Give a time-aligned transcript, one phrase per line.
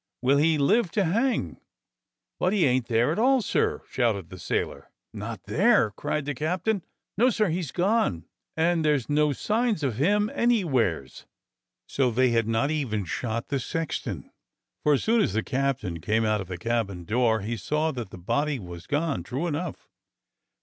[0.23, 1.59] "Will he live to hang?"
[2.39, 4.89] "But he ain't there at all, sir!" shouted the sailor.
[5.13, 6.81] "Not there?" cried the captain.
[7.19, 8.25] "No, sir, he's gone,
[8.57, 11.27] and there's no signs of him any wheres."
[11.85, 14.31] So they had not even shot the sexton,
[14.81, 18.09] for as soon as the captain came out of the cabin door he saw that
[18.09, 19.87] the body had gone, true enough.